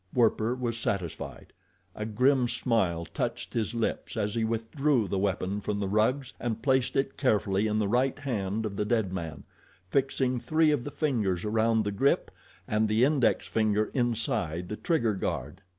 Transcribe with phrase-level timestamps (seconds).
[0.15, 1.53] Werper was satisfied.
[1.93, 6.63] A grim smile touched his lips as he withdrew the weapon from the rugs and
[6.63, 9.43] placed it carefully in the right hand of the dead man,
[9.91, 12.31] fixing three of the fingers around the grip
[12.67, 15.61] and the index finger inside the trigger guard.